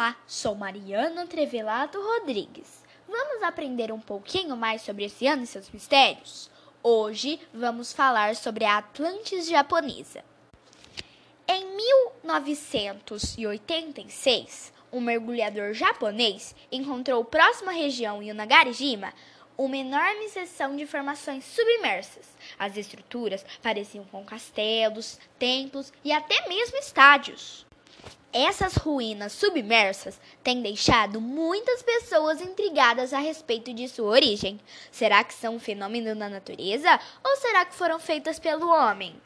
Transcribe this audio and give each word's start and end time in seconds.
Olá, 0.00 0.16
sou 0.26 0.54
Mariana 0.54 1.26
Trevelato 1.26 2.00
Rodrigues. 2.00 2.82
Vamos 3.06 3.42
aprender 3.42 3.92
um 3.92 4.00
pouquinho 4.00 4.56
mais 4.56 4.80
sobre 4.80 5.04
esse 5.04 5.26
ano 5.26 5.42
e 5.42 5.46
seus 5.46 5.68
mistérios? 5.68 6.50
Hoje 6.82 7.38
vamos 7.52 7.92
falar 7.92 8.34
sobre 8.34 8.64
a 8.64 8.78
Atlantis 8.78 9.46
japonesa. 9.46 10.24
Em 11.46 11.66
1986, 11.76 14.72
um 14.90 15.02
mergulhador 15.02 15.74
japonês 15.74 16.54
encontrou 16.72 17.22
próximo 17.22 17.68
à 17.68 17.74
região 17.74 18.22
Yonagari-jima 18.22 19.12
uma 19.58 19.76
enorme 19.76 20.30
seção 20.30 20.76
de 20.76 20.86
formações 20.86 21.44
submersas. 21.44 22.34
As 22.58 22.78
estruturas 22.78 23.44
pareciam 23.62 24.06
com 24.06 24.24
castelos, 24.24 25.20
templos 25.38 25.92
e 26.02 26.10
até 26.10 26.48
mesmo 26.48 26.78
estádios. 26.78 27.68
Essas 28.32 28.76
ruínas 28.76 29.32
submersas 29.32 30.20
têm 30.40 30.62
deixado 30.62 31.20
muitas 31.20 31.82
pessoas 31.82 32.40
intrigadas 32.40 33.12
a 33.12 33.18
respeito 33.18 33.74
de 33.74 33.88
sua 33.88 34.08
origem. 34.08 34.60
Será 34.92 35.24
que 35.24 35.34
são 35.34 35.56
um 35.56 35.60
fenômeno 35.60 36.14
da 36.14 36.28
natureza 36.28 37.00
ou 37.24 37.36
será 37.38 37.64
que 37.64 37.74
foram 37.74 37.98
feitas 37.98 38.38
pelo 38.38 38.68
homem? 38.68 39.20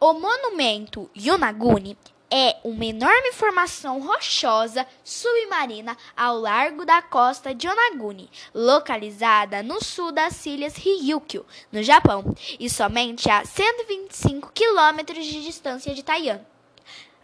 O 0.00 0.14
monumento 0.14 1.10
Yonaguni 1.14 1.98
é 2.30 2.56
uma 2.64 2.86
enorme 2.86 3.32
formação 3.32 4.00
rochosa 4.00 4.86
submarina 5.04 5.94
ao 6.16 6.38
largo 6.38 6.86
da 6.86 7.02
costa 7.02 7.54
de 7.54 7.66
Yonaguni, 7.66 8.30
localizada 8.54 9.62
no 9.62 9.84
sul 9.84 10.10
das 10.10 10.46
ilhas 10.46 10.76
Ryukyu, 10.76 11.44
no 11.70 11.82
Japão, 11.82 12.24
e 12.58 12.70
somente 12.70 13.30
a 13.30 13.44
125 13.44 14.50
quilômetros 14.52 15.26
de 15.26 15.44
distância 15.44 15.94
de 15.94 16.02
Taiwan. 16.02 16.40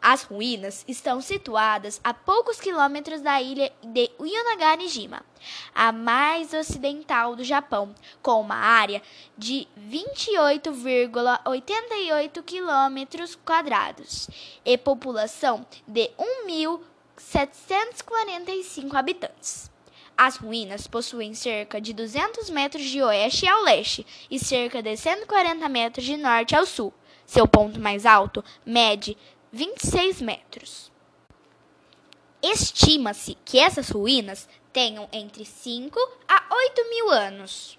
As 0.03 0.23
ruínas 0.23 0.83
estão 0.89 1.21
situadas 1.21 2.01
a 2.03 2.15
poucos 2.15 2.59
quilômetros 2.59 3.21
da 3.21 3.43
ilha 3.43 3.71
de 3.83 4.11
Yonagari-jima, 4.19 5.23
a 5.75 5.93
mais 5.93 6.55
ocidental 6.55 7.37
do 7.37 7.45
Japão, 7.45 7.95
com 8.23 8.41
uma 8.41 8.55
área 8.55 9.03
de 9.37 9.69
28,88 9.79 12.43
quilômetros 12.43 13.39
quadrados 13.45 14.31
e 14.65 14.79
população 14.79 15.67
de 15.87 16.11
1.745 16.49 18.95
habitantes. 18.95 19.71
As 20.17 20.37
ruínas 20.37 20.87
possuem 20.87 21.35
cerca 21.35 21.79
de 21.79 21.93
200 21.93 22.49
metros 22.49 22.85
de 22.85 23.03
oeste 23.03 23.47
ao 23.47 23.65
leste 23.65 24.07
e 24.31 24.39
cerca 24.39 24.83
de 24.83 24.97
140 24.97 25.69
metros 25.69 26.07
de 26.07 26.17
norte 26.17 26.57
ao 26.57 26.65
sul. 26.65 26.95
Seu 27.27 27.47
ponto 27.47 27.79
mais 27.79 28.05
alto 28.05 28.45
mede 28.67 29.17
26 29.53 30.23
metros. 30.23 30.93
Estima-se 32.41 33.37
que 33.45 33.59
essas 33.59 33.91
ruínas 33.91 34.49
tenham 34.73 35.09
entre 35.13 35.45
5 35.45 35.99
a 36.29 36.55
8 36.55 36.89
mil 36.89 37.11
anos. 37.11 37.77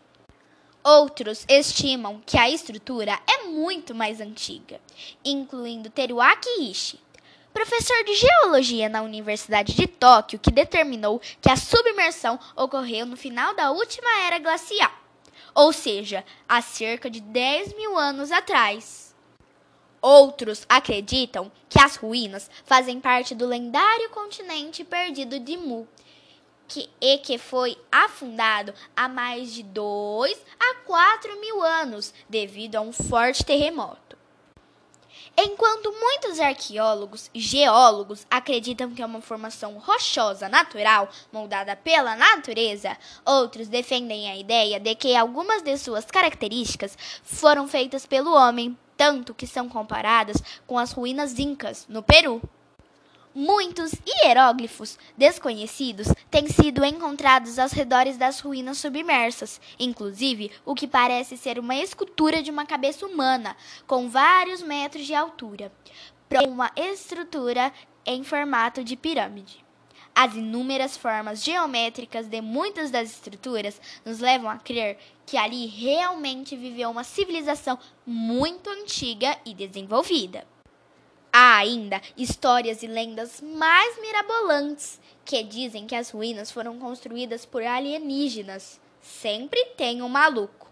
Outros 0.83 1.45
estimam 1.47 2.21
que 2.25 2.37
a 2.37 2.49
estrutura 2.49 3.17
é 3.25 3.43
muito 3.43 3.95
mais 3.95 4.19
antiga, 4.19 4.81
incluindo 5.23 5.89
Teruaki 5.89 6.49
Ishii, 6.59 6.99
professor 7.53 8.03
de 8.03 8.15
geologia 8.15 8.89
na 8.89 9.01
Universidade 9.01 9.73
de 9.73 9.87
Tóquio, 9.87 10.39
que 10.39 10.51
determinou 10.51 11.21
que 11.39 11.49
a 11.49 11.55
submersão 11.55 12.37
ocorreu 12.53 13.05
no 13.05 13.15
final 13.15 13.55
da 13.55 13.71
última 13.71 14.09
era 14.25 14.39
glacial, 14.39 14.91
ou 15.55 15.71
seja, 15.71 16.25
há 16.49 16.61
cerca 16.61 17.09
de 17.09 17.21
10 17.21 17.75
mil 17.75 17.97
anos 17.97 18.29
atrás. 18.29 19.10
Outros 20.01 20.65
acreditam 20.67 21.51
que 21.69 21.79
as 21.79 21.95
ruínas 21.95 22.49
fazem 22.65 22.99
parte 22.99 23.35
do 23.35 23.45
lendário 23.45 24.09
continente 24.09 24.83
perdido 24.83 25.39
de 25.39 25.55
Mu, 25.55 25.87
que, 26.67 26.89
e 26.99 27.19
que 27.19 27.37
foi 27.37 27.77
afundado 27.91 28.73
há 28.95 29.07
mais 29.07 29.53
de 29.53 29.61
2 29.61 30.41
a 30.59 30.75
4 30.85 31.39
mil 31.39 31.61
anos 31.61 32.13
devido 32.27 32.77
a 32.77 32.81
um 32.81 32.91
forte 32.91 33.45
terremoto. 33.45 34.17
Enquanto 35.37 35.91
muitos 35.91 36.39
arqueólogos 36.39 37.29
e 37.33 37.39
geólogos 37.39 38.25
acreditam 38.29 38.91
que 38.91 39.01
é 39.01 39.05
uma 39.05 39.21
formação 39.21 39.77
rochosa 39.77 40.49
natural 40.49 41.09
moldada 41.31 41.75
pela 41.75 42.15
natureza, 42.15 42.97
outros 43.25 43.67
defendem 43.67 44.29
a 44.29 44.35
ideia 44.35 44.79
de 44.79 44.93
que 44.95 45.15
algumas 45.15 45.61
de 45.61 45.77
suas 45.77 46.05
características 46.05 46.97
foram 47.23 47.67
feitas 47.67 48.05
pelo 48.05 48.33
homem 48.33 48.77
tanto 49.01 49.33
que 49.33 49.47
são 49.47 49.67
comparadas 49.67 50.37
com 50.67 50.77
as 50.77 50.91
ruínas 50.91 51.39
incas, 51.39 51.87
no 51.89 52.03
Peru. 52.03 52.39
Muitos 53.33 53.93
hieróglifos 54.05 54.99
desconhecidos 55.17 56.07
têm 56.29 56.47
sido 56.47 56.85
encontrados 56.85 57.57
aos 57.57 57.71
redores 57.71 58.15
das 58.15 58.39
ruínas 58.39 58.77
submersas, 58.77 59.59
inclusive 59.79 60.51
o 60.63 60.75
que 60.75 60.87
parece 60.87 61.35
ser 61.35 61.57
uma 61.57 61.75
escultura 61.75 62.43
de 62.43 62.51
uma 62.51 62.63
cabeça 62.63 63.03
humana, 63.03 63.57
com 63.87 64.07
vários 64.07 64.61
metros 64.61 65.07
de 65.07 65.15
altura, 65.15 65.71
uma 66.47 66.71
estrutura 66.75 67.73
em 68.05 68.23
formato 68.23 68.83
de 68.83 68.95
pirâmide. 68.95 69.65
As 70.13 70.35
inúmeras 70.35 70.97
formas 70.97 71.43
geométricas 71.43 72.27
de 72.27 72.41
muitas 72.41 72.91
das 72.91 73.09
estruturas 73.09 73.79
nos 74.05 74.19
levam 74.19 74.49
a 74.49 74.57
crer 74.57 74.97
que 75.25 75.37
ali 75.37 75.65
realmente 75.67 76.55
viveu 76.55 76.89
uma 76.89 77.03
civilização 77.03 77.79
muito 78.05 78.69
antiga 78.69 79.37
e 79.45 79.53
desenvolvida. 79.53 80.45
Há 81.33 81.57
ainda 81.57 82.01
histórias 82.17 82.83
e 82.83 82.87
lendas 82.87 83.39
mais 83.39 84.01
mirabolantes 84.01 84.99
que 85.23 85.41
dizem 85.43 85.87
que 85.87 85.95
as 85.95 86.09
ruínas 86.09 86.51
foram 86.51 86.77
construídas 86.77 87.45
por 87.45 87.63
alienígenas. 87.63 88.81
Sempre 89.01 89.63
tem 89.77 90.01
um 90.01 90.09
maluco. 90.09 90.69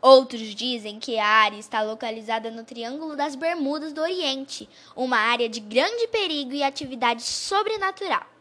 Outros 0.00 0.56
dizem 0.56 0.98
que 0.98 1.16
a 1.20 1.26
área 1.26 1.56
está 1.56 1.80
localizada 1.82 2.50
no 2.50 2.64
Triângulo 2.64 3.14
das 3.14 3.36
Bermudas 3.36 3.92
do 3.92 4.00
Oriente, 4.00 4.68
uma 4.96 5.16
área 5.16 5.48
de 5.48 5.60
grande 5.60 6.08
perigo 6.08 6.52
e 6.52 6.64
atividade 6.64 7.22
sobrenatural. 7.22 8.31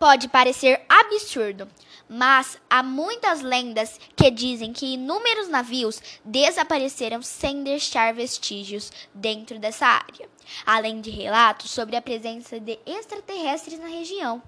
Pode 0.00 0.28
parecer 0.28 0.80
absurdo, 0.88 1.68
mas 2.08 2.56
há 2.70 2.82
muitas 2.82 3.42
lendas 3.42 4.00
que 4.16 4.30
dizem 4.30 4.72
que 4.72 4.94
inúmeros 4.94 5.46
navios 5.46 6.00
desapareceram 6.24 7.20
sem 7.20 7.62
deixar 7.62 8.14
vestígios 8.14 8.90
dentro 9.12 9.58
dessa 9.58 9.84
área, 9.84 10.26
além 10.64 11.02
de 11.02 11.10
relatos 11.10 11.70
sobre 11.70 11.96
a 11.96 12.00
presença 12.00 12.58
de 12.58 12.78
extraterrestres 12.86 13.78
na 13.78 13.88
região. 13.88 14.42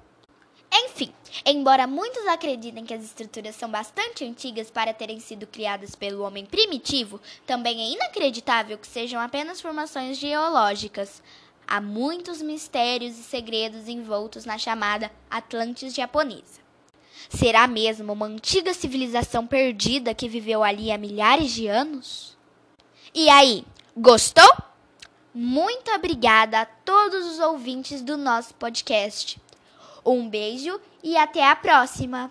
Enfim, 0.73 1.13
embora 1.45 1.87
muitos 1.87 2.27
acreditem 2.29 2.87
que 2.87 2.95
as 2.95 3.05
estruturas 3.05 3.55
são 3.55 3.71
bastante 3.71 4.25
antigas 4.25 4.71
para 4.71 4.95
terem 4.95 5.21
sido 5.21 5.47
criadas 5.47 5.95
pelo 5.95 6.25
homem 6.25 6.47
primitivo, 6.47 7.21
também 7.45 7.79
é 7.79 7.91
inacreditável 7.93 8.79
que 8.79 8.87
sejam 8.87 9.21
apenas 9.21 9.61
formações 9.61 10.17
geológicas. 10.17 11.23
Há 11.73 11.81
muitos 11.81 12.43
mistérios 12.43 13.19
e 13.19 13.23
segredos 13.23 13.89
envoltos 13.89 14.45
na 14.45 14.59
chamada 14.59 15.11
Atlantis 15.31 15.95
japonesa. 15.95 16.61
Será 17.31 17.67
mesmo 17.67 18.13
uma 18.13 18.27
antiga 18.27 18.75
civilização 18.75 19.47
perdida 19.47 20.15
que 20.15 20.29
viveu 20.29 20.63
ali 20.63 20.93
há 20.93 20.99
milhares 20.99 21.51
de 21.51 21.69
anos? 21.69 22.37
E 23.15 23.31
aí, 23.31 23.65
gostou? 23.97 24.55
Muito 25.33 25.91
obrigada 25.93 26.61
a 26.61 26.67
todos 26.67 27.27
os 27.27 27.39
ouvintes 27.39 28.03
do 28.03 28.19
nosso 28.19 28.53
podcast. 28.57 29.41
Um 30.05 30.29
beijo 30.29 30.79
e 31.03 31.17
até 31.17 31.49
a 31.49 31.57
próxima! 31.57 32.31